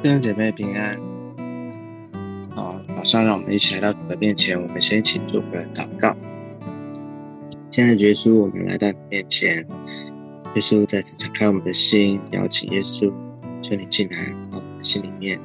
[0.00, 0.96] 弟兄姐妹平安。
[2.54, 6.16] 好，早上让我们一起来到主的面前，我们先一起做个祷告。
[7.72, 9.66] 现在，耶稣，我们来到你面前，
[10.54, 13.12] 耶稣再次敞开我们的心，邀请耶稣，
[13.60, 15.40] 求你进来到我们的心里面，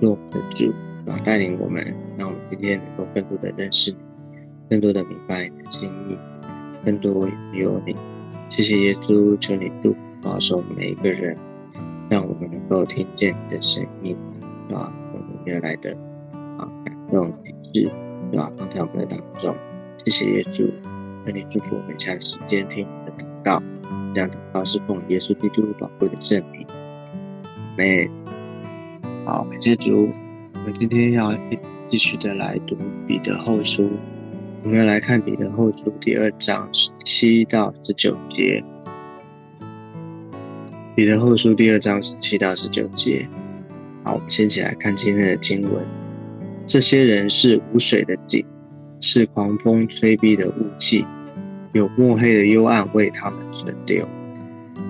[0.00, 0.74] 做我们的主，
[1.06, 3.98] 然后带领我们，让我们今天能够更多的认识你，
[4.68, 6.18] 更多的明白你的心意，
[6.84, 7.94] 更多有你。
[8.48, 11.38] 谢谢耶稣，求你祝福保守每一个人。
[12.08, 14.16] 让我们能够听见你的声音，
[14.70, 15.90] 啊，我们原来的
[16.58, 17.32] 啊感动
[17.72, 17.90] 启示，
[18.30, 18.52] 对吧？
[18.56, 19.54] 放在我们的当中，
[20.04, 20.70] 谢谢耶稣，
[21.26, 23.62] 愿你祝福我们下的时间听你的祷告，
[24.14, 26.66] 这样祷告是奉耶稣基督宝贵的圣名。
[27.76, 28.08] 妹，
[29.24, 30.08] 好，感谢主。
[30.54, 31.32] 我们今天要
[31.84, 33.90] 继续的来读彼得后书，
[34.62, 38.64] 我们要来看彼得后书第二章十七到十九节。
[40.96, 43.28] 彼得后书第二章十七到十九节，
[44.02, 45.86] 好，我们先起来看今天的经文。
[46.66, 48.42] 这些人是无水的井，
[49.02, 51.04] 是狂风吹逼的雾气，
[51.74, 54.08] 有墨黑的幽暗为他们存留。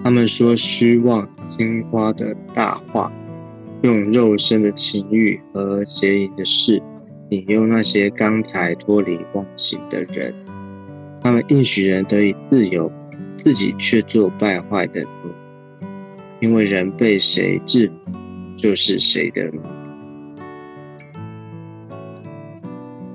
[0.05, 3.13] 他们说虚妄金花的大话，
[3.83, 6.81] 用肉身的情欲和邪淫的事
[7.31, 10.33] 引诱那些刚才脱离妄行的人。
[11.21, 12.93] 他们应许人得以自由，
[13.43, 15.33] 自己却做败坏的奴。
[16.41, 17.95] 因为人被谁制服，
[18.57, 19.61] 就是谁的奴。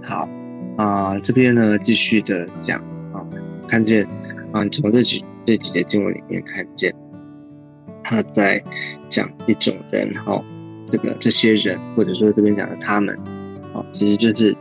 [0.04, 0.28] 好
[0.78, 2.80] 啊，这边呢继续的讲
[3.14, 3.22] 啊，
[3.68, 4.06] 看见
[4.52, 6.94] 啊，从这几这几节经文里面看见，
[8.04, 8.64] 他在
[9.08, 10.44] 讲一种人哈，
[10.88, 13.16] 这个这些人或者说这边讲的他们，
[13.74, 14.56] 啊，其实就是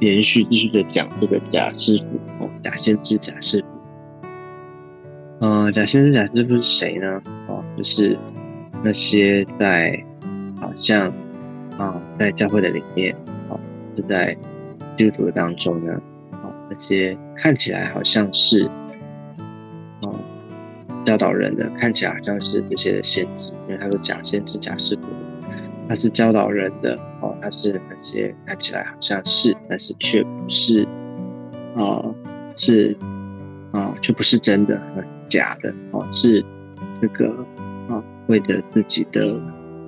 [0.00, 3.73] 连续继续的讲这个假师傅哦，假先知假师傅。
[5.46, 7.22] 嗯，假先知假师傅是谁呢？
[7.48, 8.16] 哦，就是
[8.82, 10.02] 那些在
[10.58, 11.12] 好像
[11.76, 13.14] 啊，在教会的里面，
[13.50, 13.60] 哦，
[13.94, 14.34] 就在
[14.96, 16.00] 基督徒当中呢，
[16.30, 18.66] 哦，那些看起来好像是
[20.00, 20.14] 哦
[21.04, 25.02] 教导人的，看起来好像是这些的先知，因为他说假先知假师傅，
[25.86, 30.88] 他是教导人的，哦，他是那些看起来好像是，但是却不是，
[31.76, 32.02] 啊，
[32.56, 32.96] 是
[33.72, 34.82] 啊，却不是真的。
[35.34, 36.44] 假的哦，是
[37.00, 37.28] 这个
[37.88, 39.36] 啊，为了自己的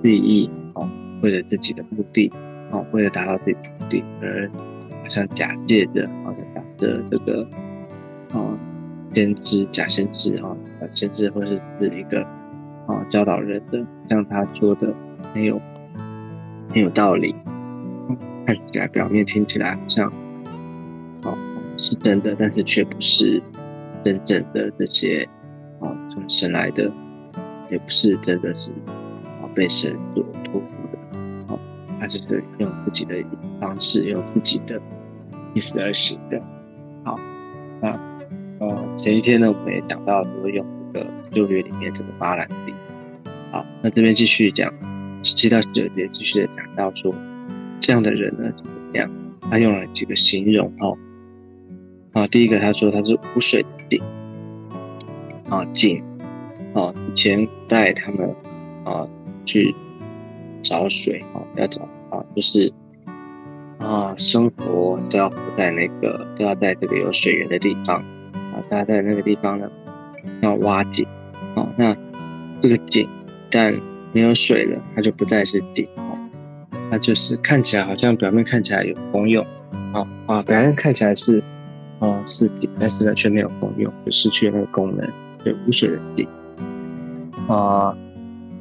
[0.03, 0.85] 利益哦，
[1.21, 2.29] 为了自己的目的
[2.69, 4.51] 哦，为了达到自己的目的而
[5.01, 7.47] 好像假借的，好像假的这个
[8.33, 8.57] 哦
[9.15, 10.53] 先知假先知啊，
[10.89, 12.21] 先知或者是一个
[12.85, 14.93] 啊教导人的，像他说的
[15.33, 15.61] 很有
[16.69, 17.33] 很有道理，
[18.45, 20.11] 看起来表面听起来好像
[21.23, 21.37] 哦
[21.77, 23.41] 是真的，但是却不是。
[24.03, 25.27] 真正的这些，
[26.27, 26.91] 神来的，
[27.69, 31.59] 也不是真的是啊被神所托付的，哦，
[31.99, 33.15] 他就是用自己的
[33.59, 34.81] 方式，用自己的
[35.53, 36.41] 意思而行的。
[37.03, 37.19] 好，
[37.81, 37.99] 那
[38.59, 42.73] 呃前一天呢，我们也讲到说用这个旧约里面这个巴兰地。
[43.51, 44.73] 好，那这边继续讲
[45.23, 47.13] 十七到十九节，继续的讲到说
[47.79, 49.09] 这样的人呢怎么样？
[49.49, 50.97] 他用了几个形容哦。
[52.11, 54.01] 啊，第一个他说他是无水的井，
[55.49, 56.03] 啊井，
[56.73, 58.35] 啊以前带他们
[58.83, 59.07] 啊
[59.45, 59.73] 去
[60.61, 62.71] 找水啊要找啊就是
[63.77, 67.97] 啊生活都要活在那个都要在这个有水源的地方
[68.33, 69.69] 啊，大家在那个地方呢
[70.41, 71.05] 要挖井
[71.55, 71.95] 啊，那
[72.61, 73.07] 这个井
[73.49, 73.73] 但
[74.13, 76.11] 没有水了，它就不再是井啊，
[76.91, 79.45] 它就是看起来好像表面看起来有功用
[79.93, 81.43] 啊啊，表面看起来是。
[81.99, 85.11] 哦，是井，但是呢却没有功用，就失去了那个功能，
[85.47, 86.27] 就无水的井。
[87.47, 87.95] 啊，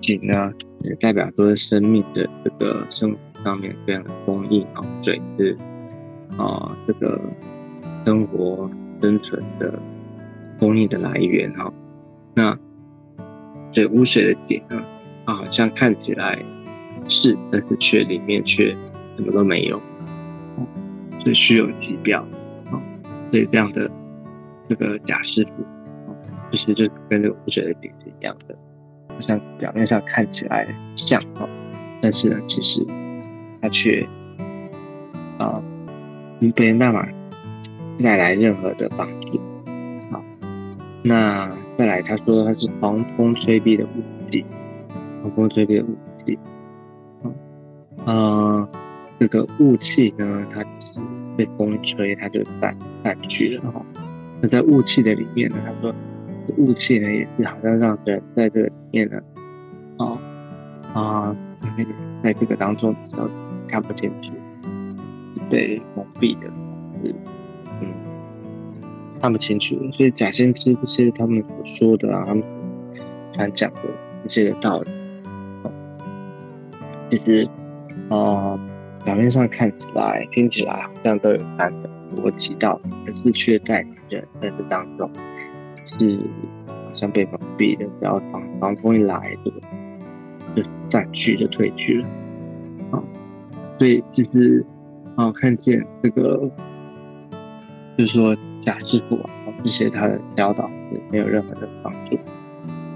[0.01, 0.53] 井呢
[0.83, 5.57] 也代表说生命的这个生活上面这样的供应啊，水是
[6.37, 7.21] 啊这个
[8.05, 8.71] 生活
[9.03, 9.77] 生存的
[10.61, 11.73] 供应的来源哈。
[12.35, 12.57] 那
[13.73, 14.81] 对污水的井呢，
[15.25, 16.39] 啊好像看起来
[17.09, 18.71] 是，但是却里面却
[19.17, 19.81] 什么都没有，
[21.21, 22.25] 所以虚有其表。
[23.33, 23.91] 所以这样的
[24.69, 25.67] 这个假师傅，
[26.51, 28.57] 其实就跟这个污水的井是一样的，
[29.09, 31.49] 好像表面上看起来像哦，
[32.01, 32.87] 但是呢，其实
[33.61, 34.07] 它却
[35.39, 35.63] 啊，
[36.41, 37.07] 不被那么
[38.03, 39.41] 带来任何的帮助。
[40.11, 40.23] 好，
[41.03, 44.45] 那再来，他说他是狂风吹逼的雾气，
[45.23, 46.39] 狂风吹逼的雾气，
[48.05, 48.69] 啊，
[49.19, 51.01] 这个雾气呢，它是。
[51.37, 53.85] 被风吹，它就散散去了哈。
[54.41, 55.57] 那在雾气的里面呢？
[55.67, 55.95] 他说，
[56.57, 59.21] 雾气呢也是好像让人在这里面呢，
[59.99, 60.19] 啊
[60.95, 61.87] 啊，嗯，
[62.23, 63.29] 在这个当中比较
[63.69, 64.33] 看不清楚，
[65.51, 66.47] 被蒙蔽的，
[67.03, 67.15] 是
[67.81, 67.93] 嗯
[69.21, 69.75] 看不清楚。
[69.93, 72.43] 所以假先知这些他们所说的啊，他们
[73.35, 73.81] 想讲的
[74.23, 74.91] 这些的道理，
[77.11, 77.49] 其实
[78.09, 78.59] 啊
[79.05, 85.11] 表面上看起来、听起来好像都有三个逻辑道理，可是却在人在这当中
[85.87, 86.19] 是
[86.67, 89.51] 好像被蒙蔽的，然后防防风一来就
[90.55, 92.09] 就散去就退去了
[92.91, 93.03] 啊。
[93.79, 94.65] 所以就是
[95.15, 96.51] 啊，看见这个，
[97.97, 99.31] 就是说贾师傅啊
[99.65, 102.19] 这些他的教导是没有任何的帮助，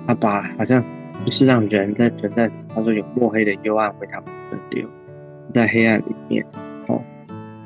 [0.06, 0.84] 他把好像
[1.25, 4.88] 就是让人在存在，他说有墨黑的幽暗为他们存留。
[5.52, 6.46] 在黑暗里面，
[6.87, 7.02] 哦，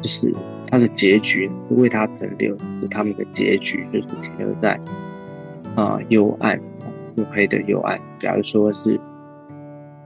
[0.01, 0.33] 就是
[0.67, 2.57] 他的结局为他存留，
[2.91, 4.81] 他们的结局就是停留在
[5.75, 6.61] 啊幽暗、
[7.17, 8.01] 墨黑的幽暗。
[8.19, 9.01] 假如说是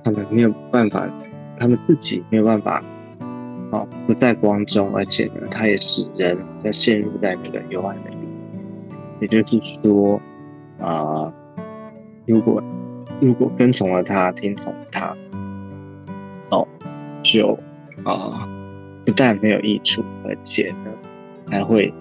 [0.05, 1.09] 他们没有办法，
[1.59, 2.82] 他们自己没有办法，
[3.70, 8.17] 啊，不在光中，而且呢，他也使人在陷入在那个幽暗里。
[9.20, 10.20] 也就是说，
[10.81, 11.32] 啊，
[12.26, 12.62] 如果
[13.20, 15.17] 如果跟从了他，听从他，
[16.50, 16.67] 哦，
[17.23, 17.59] 就。
[18.05, 18.49] 啊，
[19.05, 20.93] 不但没有益处，而且呢，
[21.50, 21.93] 还会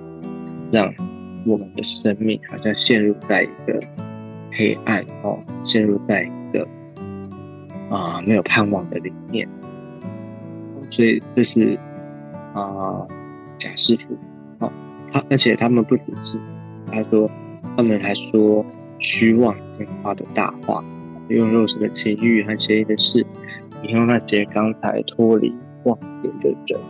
[0.71, 0.93] 让
[1.47, 3.79] 我们的生命好像陷入在一个
[4.51, 6.67] 黑暗哦，陷入在一个
[7.89, 9.47] 啊没有盼望的里面。
[10.89, 11.79] 所以这是
[12.53, 13.07] 啊
[13.57, 14.17] 贾师傅
[14.59, 14.71] 哦，
[15.11, 16.39] 他而且他们不只是
[16.91, 17.29] 他说，
[17.75, 18.65] 他们还说
[18.99, 20.83] 虚妄真话的大话，
[21.29, 23.25] 用肉食的情欲和邪淫的事，
[23.83, 25.53] 引用那些刚才脱离。
[25.83, 26.81] 妄言的人，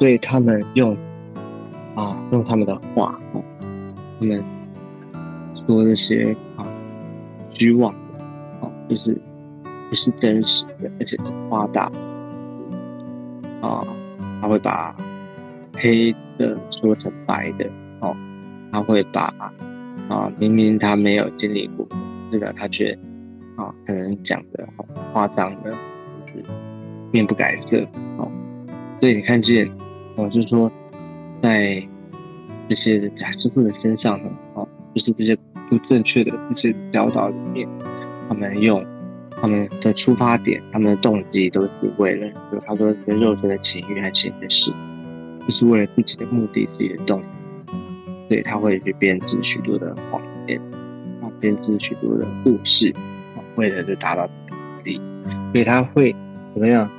[0.00, 0.96] 所以他们用
[1.94, 3.38] 啊，用他们的话啊，
[4.18, 4.42] 他们
[5.54, 6.66] 说那些啊
[7.54, 8.24] 虚妄的
[8.66, 9.16] 啊，就是
[9.88, 11.90] 不是真实的，而且是夸大
[13.60, 13.84] 啊，
[14.40, 14.96] 他会把
[15.74, 17.70] 黑的说成白的
[18.00, 18.14] 哦，
[18.72, 19.34] 他会把
[20.08, 21.86] 啊明明他没有经历过
[22.30, 22.96] 这个，他却
[23.56, 24.68] 啊可能讲的
[25.12, 25.72] 夸张的，
[26.26, 26.44] 就是
[27.12, 27.80] 面不改色
[28.16, 28.30] 哦。
[29.00, 29.70] 所以你看见，
[30.16, 30.70] 我，是说，
[31.40, 31.80] 在
[32.68, 35.36] 这些假师傅的身上呢，啊，就是这些
[35.68, 37.68] 不正确的这些教导里面，
[38.28, 38.84] 他们用
[39.40, 44.72] 他们的出发点，他们的动机都是为了，就他说跟肉身的情欲和情的事，
[45.46, 47.26] 就是为了自己的目的、自己的动机，
[48.28, 50.60] 所以他会去编织许多的谎言，
[51.22, 52.92] 啊，编织许多的故事，
[53.34, 55.00] 啊，为了就达到目的，
[55.52, 56.14] 所以他会
[56.52, 56.90] 怎么样？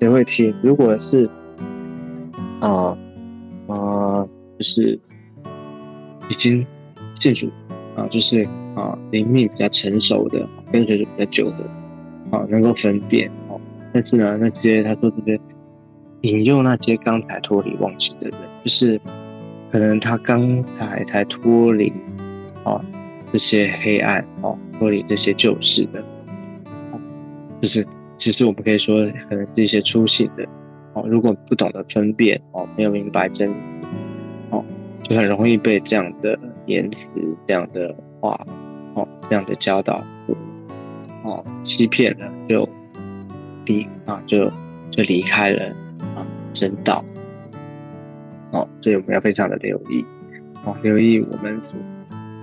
[0.00, 0.54] 谁会听？
[0.62, 1.28] 如果是
[2.60, 2.96] 啊
[3.66, 4.26] 啊，
[4.58, 4.98] 就是
[6.30, 6.66] 已经
[7.20, 7.50] 建筑
[7.94, 11.68] 啊，就是啊灵命比较成熟的，跟随比较久的
[12.30, 13.60] 啊，能够分辨哦。
[13.92, 15.38] 但是呢，那些他说这些
[16.22, 18.98] 引诱那些刚才脱离妄情的人，就是
[19.70, 21.92] 可能他刚才才脱离
[22.64, 22.80] 啊
[23.32, 26.02] 这些黑暗哦，脱离这些旧事的，
[27.60, 27.84] 就是
[28.16, 30.46] 其实我们可以说，可能是一些粗信的。
[30.92, 33.54] 哦，如果不懂得分辨哦，没有明白真理，
[35.10, 37.04] 就很容易被这样的言辞、
[37.44, 38.46] 这样的话
[38.94, 40.00] 哦、这样的教导
[41.24, 42.68] 哦欺骗了，就
[43.66, 44.48] 离啊，就
[44.88, 45.66] 就离开了
[46.14, 47.04] 啊真道
[48.52, 50.04] 哦，所以我们要非常的留意
[50.64, 51.76] 哦，留意我们所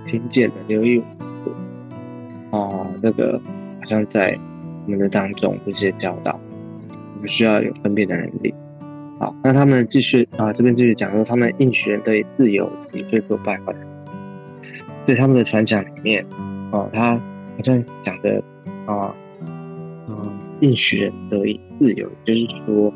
[0.06, 1.02] 听见的，留意
[2.50, 3.40] 哦那个
[3.78, 4.38] 好像在
[4.84, 6.38] 我们的当中这些教导。
[7.14, 8.54] 我们需要有分辨的能力。
[9.18, 13.74] 好，那他们继续啊，这边继续讲说，他们应许人的自由，以罪过败坏。
[15.04, 16.24] 所以他们的传讲里面，
[16.70, 18.42] 哦，他好像讲的
[18.86, 19.14] 啊，
[20.08, 22.92] 嗯，应许人得以自由，就是说，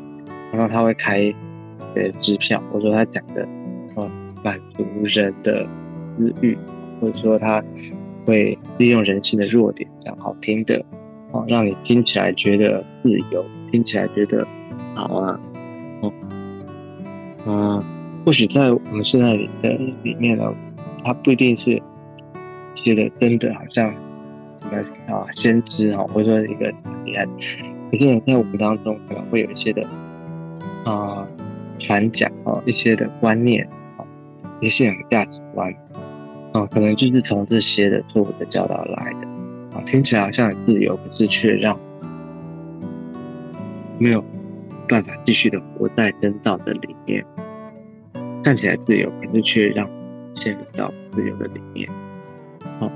[0.53, 1.33] 然后他会开
[1.95, 3.47] 呃支票，或者说他讲的，
[3.95, 4.09] 哦，
[4.43, 5.67] 满足人的
[6.17, 6.57] 私欲，
[7.01, 7.61] 或者说他
[8.25, 10.85] 会利用人性的弱点，讲好听的，
[11.31, 13.43] 哦，让你听起来觉得自由。
[13.71, 14.47] 听起来觉得
[14.93, 15.39] 好啊，
[17.45, 17.83] 嗯，
[18.25, 19.73] 或许在我们现在的
[20.03, 20.53] 里面呢，
[21.03, 21.81] 它不一定是
[22.75, 23.93] 写的真的好像
[24.57, 26.67] 什么啊先知啊，或者说一个
[27.05, 27.27] 厉害，
[27.91, 29.85] 有些人在我们当中可能会有一些的
[30.85, 31.27] 啊
[31.77, 34.05] 传讲啊一些的观念啊
[34.61, 35.73] 一些的价值观
[36.53, 39.27] 啊，可能就是从这些的错误的教导来的
[39.77, 41.77] 啊，听起来好像很自由，可是却让。
[43.99, 44.25] 没有
[44.87, 47.25] 办法继续的活在真道的里面，
[48.43, 49.87] 看起来自由，可是却让
[50.33, 51.89] 陷入到自由的里面。
[52.79, 52.91] 好，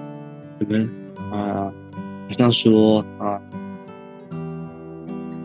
[0.60, 0.90] 我们
[1.32, 1.72] 啊，
[2.26, 3.40] 好像说啊，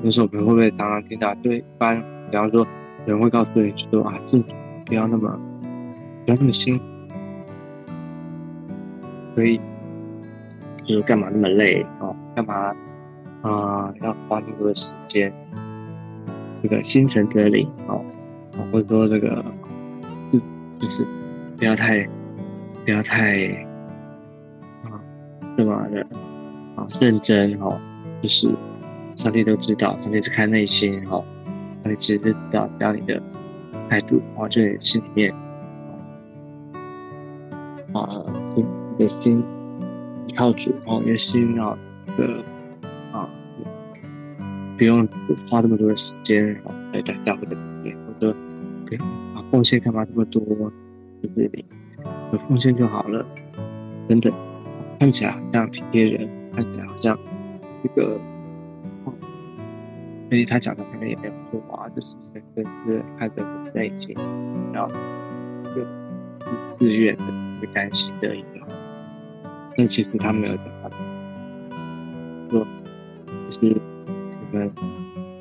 [0.03, 2.67] 那时候我们会不会常常听到，对一般，比方说
[3.07, 4.55] 有人会告诉你说啊，信主
[4.87, 5.39] 不要那么
[6.25, 6.85] 不要那么辛苦，
[9.35, 9.61] 所以
[10.85, 12.15] 就是干嘛那么累哦？
[12.35, 12.75] 干嘛
[13.43, 13.93] 啊？
[14.01, 15.33] 要花那么多时间？
[16.63, 18.05] 这个心诚则灵哦，
[18.71, 19.45] 或者说这个
[20.31, 20.39] 就
[20.79, 21.05] 就是
[21.59, 22.07] 不要太
[22.85, 23.49] 不要太
[24.85, 25.03] 啊
[25.57, 26.07] 这么的
[26.77, 27.81] 啊认真哦，
[28.23, 28.49] 就是
[29.17, 31.25] 上帝都知道，上帝是看内心哦，
[31.83, 33.21] 上帝其实知道只要你的
[33.91, 35.35] 态度哦，就你心里面
[37.93, 38.65] 啊心
[38.97, 39.43] 你的心
[40.29, 41.77] 依靠主哦，你的心啊
[42.17, 42.52] 这个。
[44.83, 45.07] 不用
[45.49, 48.35] 花那么多的时间，然后在教会的里面，或者
[48.85, 50.43] 不用啊奉献干嘛这么多，
[51.23, 51.65] 就是你
[52.33, 53.25] 有奉献就好了，
[54.09, 54.33] 等等，
[54.99, 57.17] 看起来好像体贴人，看起来好像
[57.85, 58.19] 这个，
[60.29, 64.17] 所以他讲的可能也没有错啊，就是真的是看着很内心，
[64.73, 64.93] 然后
[65.77, 65.87] 就
[66.81, 67.23] 自愿的、
[67.61, 68.67] 会甘心的一个，
[69.77, 70.91] 但其实他没有讲他
[72.51, 72.67] 说
[73.49, 73.92] 就是。
[74.53, 74.71] 们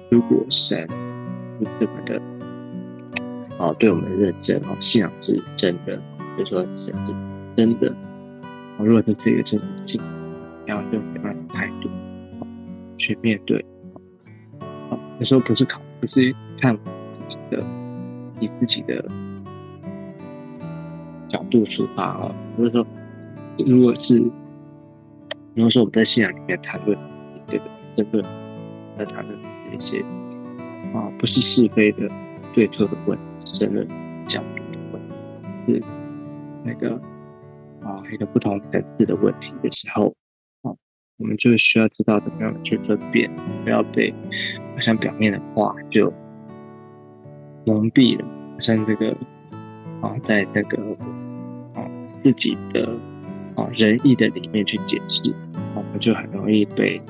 [0.09, 0.87] 如果神
[1.59, 2.21] 是这么的
[3.57, 6.01] 哦，对我们的认真哦，信仰是真的，
[6.37, 7.13] 就说神是
[7.55, 7.89] 真的
[8.77, 8.85] 哦。
[8.85, 10.01] 如果这是一个真的信，
[10.65, 11.89] 要用什么样的态度
[12.97, 13.63] 去面对？
[14.89, 16.81] 哦，有时候不是考，不是看自
[17.29, 17.63] 己的
[18.39, 19.05] 以自己的
[21.29, 22.85] 角度出发哦，不是说
[23.67, 24.17] 如果是
[25.53, 26.97] 如果说我们在信仰里面谈论
[27.47, 27.63] 这个
[27.95, 28.40] 争论。
[29.03, 29.35] 在谈论
[29.73, 30.03] 一些
[30.93, 32.07] 啊，不是是非的
[32.53, 33.83] 对错的问题，是的
[34.27, 35.01] 角度的问，
[35.65, 35.83] 是
[36.63, 36.95] 那个
[37.81, 40.13] 啊一个不同层次的问题的时候，
[40.61, 40.69] 啊，
[41.17, 43.31] 我们就需要知道怎么样去分辨，
[43.63, 44.13] 不要被
[44.75, 46.13] 好像表面的话就
[47.65, 48.25] 蒙蔽了，
[48.59, 49.17] 像这个
[50.01, 50.77] 啊，在那个
[51.73, 51.89] 啊
[52.21, 52.87] 自己的
[53.55, 55.33] 啊仁义的里面去解释，
[55.73, 57.01] 我们就很容易被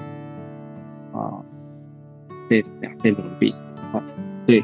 [1.12, 1.44] 啊。
[2.52, 3.56] 被两被蒙蔽，
[3.94, 4.04] 好，
[4.46, 4.62] 对，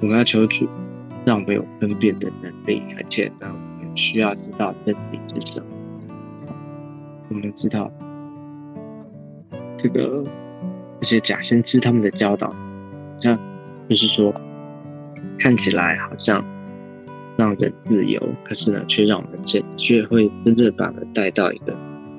[0.00, 0.68] 我们要求主
[1.24, 5.66] 让我们有分辨的能力，而且呢，我们需要知道真理是什么。
[7.30, 7.90] 我们知道
[9.78, 10.22] 这个
[11.00, 12.54] 这些假先知他们的教导，
[13.22, 13.38] 像
[13.88, 14.30] 就是说
[15.38, 16.44] 看起来好像
[17.38, 21.74] 让人自由，可是呢，却让我们真却会真正把人带到一个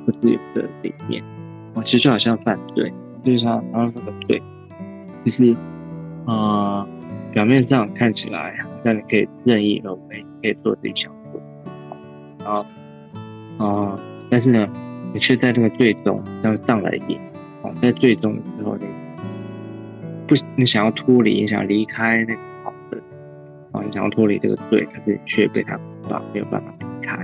[0.07, 1.24] 不自由的里面。
[1.75, 2.91] 哦，其实好像犯罪，
[3.24, 4.41] 就像刚刚说的对。
[5.25, 5.55] 就是，
[6.25, 6.88] 啊，
[7.34, 11.41] 表面上看起来好像你可以任意而为，可以做自己想做，
[12.46, 12.65] 然后，
[13.65, 14.70] 啊，但是呢，
[15.13, 17.20] 你却在这个最终要上了瘾，
[17.63, 18.86] 哦，在最终的时候，你
[20.27, 22.98] 不，你想要脱离，你想离开那个好的，
[23.72, 27.15] 啊，你想要脱离这个罪，可是却被他捆绑，没有办法离开。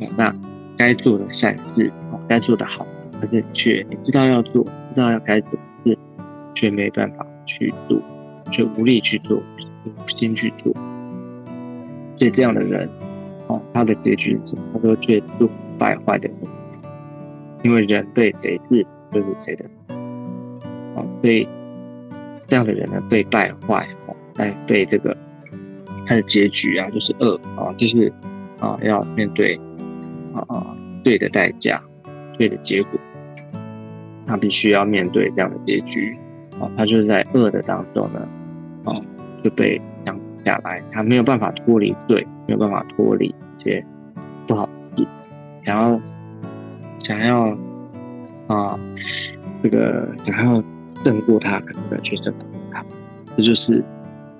[0.00, 0.34] 哦那
[0.76, 2.86] 该做的善事，哦，该做的好，
[3.20, 5.50] 可是却你知道要做，知道要该做。
[6.54, 8.00] 却没办法去做，
[8.50, 9.42] 却无力去做，
[9.84, 10.72] 无心去做。
[12.16, 12.88] 所以这样的人，
[13.48, 14.56] 哦，他的结局是？
[14.72, 16.38] 他说却做败坏的人，
[17.62, 19.64] 因为人对谁是就是谁的。
[20.94, 21.46] 哦，所以
[22.46, 25.16] 这样的人呢，被败坏，哦，在被这个
[26.06, 28.12] 他的结局啊，就是恶啊，就是
[28.60, 29.58] 啊，要面对
[30.32, 31.82] 啊对的代价，
[32.38, 33.00] 对的结果，
[34.24, 36.16] 他必须要面对这样的结局。
[36.60, 38.28] 哦，他就是在恶的当中呢，
[38.84, 39.02] 哦，
[39.42, 43.84] 就被降下来，他没有办法脱离罪，没有办法脱离一些
[44.46, 45.08] 不好的事，
[45.64, 46.00] 想要
[46.98, 47.58] 想要
[48.46, 48.78] 啊，
[49.64, 50.62] 这个想要
[51.02, 52.84] 胜过他，可能却胜不过他。
[53.36, 53.82] 这就是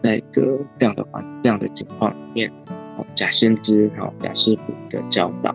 [0.00, 2.52] 在一个这样的环这样的情况里面，
[2.96, 5.52] 哦，假先知，然后假师傅的教导，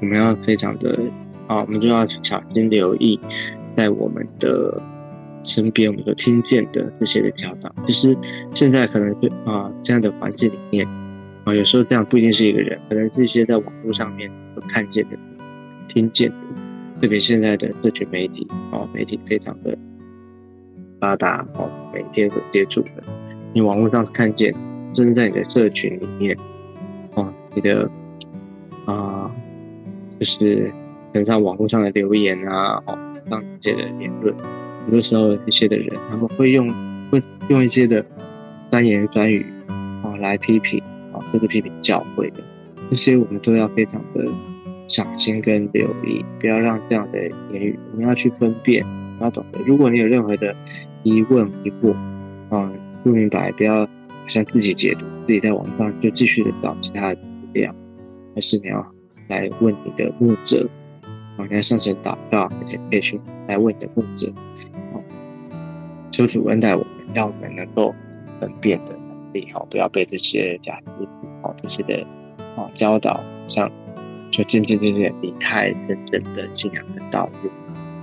[0.00, 0.98] 我们要非常的
[1.46, 3.18] 啊，我们就要小心留意，
[3.74, 4.82] 在我们的。
[5.48, 8.14] 身边我们所听见的这些的教导，其实
[8.52, 10.86] 现在可能是啊这样的环境里面
[11.44, 15.16] 啊，有时候这样不一定是一个人，可能是一些在网络上面所看见的、
[15.88, 16.36] 听见的。
[17.00, 19.78] 特别现在的社群媒体啊，媒体非常的
[21.00, 22.90] 发达哦，每天所接触的，
[23.54, 24.52] 你网络上看见，
[24.92, 26.36] 甚至在你的社群里面
[27.14, 27.88] 哦，你的
[28.84, 29.30] 啊，
[30.18, 30.70] 就是
[31.12, 32.98] 等上网络上的留言啊，哦，
[33.30, 34.34] 上这些的言论。
[34.88, 36.66] 很多时候，一些的人他们会用
[37.10, 38.02] 会用一些的
[38.70, 39.44] 酸言酸语
[40.02, 42.38] 啊来批评啊，这个批评教会的
[42.88, 44.24] 这些，我们都要非常的
[44.86, 47.20] 小心跟留意，不要让这样的
[47.52, 48.82] 言语，我们要去分辨
[49.20, 50.56] 要懂得，如果你有任何的
[51.02, 51.92] 疑问疑惑，
[52.48, 52.72] 啊，
[53.04, 53.86] 不明白，不要
[54.26, 57.20] 像自己解读，自己在网上就继续的找其他的资
[57.52, 57.74] 料，
[58.34, 58.90] 而是你要
[59.28, 60.66] 来问你的牧者，
[61.38, 64.30] 我们要上前祷告，而且可以去来问你的牧者，
[64.92, 65.02] 哦，
[66.10, 67.94] 求主恩待我们，让我们能够
[68.38, 71.08] 分辨的能力，好，不要被这些假知识，
[71.42, 72.06] 哦，这些的，
[72.56, 73.70] 哦，教导像。
[74.30, 77.50] 就渐渐渐渐离开真正的信仰的道路，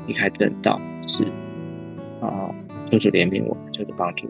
[0.08, 1.24] 离开正道是
[2.20, 2.50] 啊，
[2.90, 4.28] 求主怜悯我们，求主帮助。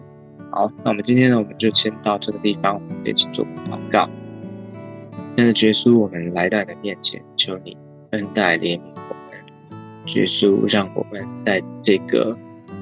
[0.52, 4.10] 好，那我们今天呢，我们就先到这个地方，我们一起做祷告。
[5.38, 7.78] 现在，耶稣，我们来到你的面前，求你
[8.16, 10.16] 恩待怜悯我们。
[10.16, 12.38] 耶稣，让我们在这个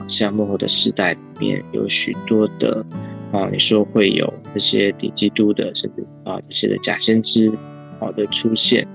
[0.08, 2.86] 像幕后的时代里面，有许多的
[3.32, 7.52] 啊，你说会有这些敌基督的，甚至啊这些的假先知
[8.00, 8.88] 好的出现。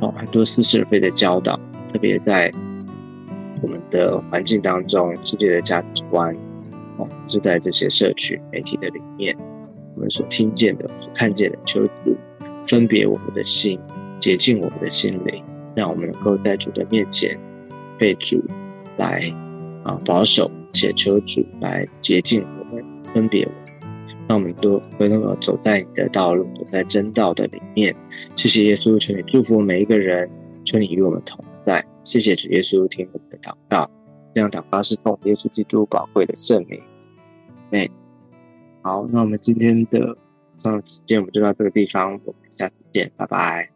[0.00, 1.58] 哦，很多似是而非的教导，
[1.92, 2.52] 特别在
[3.60, 6.34] 我们的环境当中，世界的价值观，
[6.98, 9.36] 哦，是在这些社区媒体的里面，
[9.94, 12.16] 我们所听见的、所看见的，求主
[12.66, 13.78] 分别我们的心，
[14.20, 15.42] 洁净我们的心灵，
[15.74, 17.38] 让我们能够在主的面前
[17.98, 18.44] 被主
[18.96, 19.22] 来
[19.84, 23.52] 啊保守，且求主来洁净我们，分别我。
[24.28, 27.94] 让我们都都能够走在你的道路，走在真道的里面。
[28.36, 30.30] 谢谢耶稣，求你祝福每一个人，
[30.64, 31.84] 求你与我们同在。
[32.04, 33.90] 谢谢主耶稣，听我们的祷告。
[34.32, 36.80] 这样祷告是奉耶稣基督宝贵的圣名。
[37.72, 37.90] 哎，
[38.80, 40.16] 好，那我们今天的
[40.56, 43.71] 上时间我们就到这个地方，我们下次见，拜拜。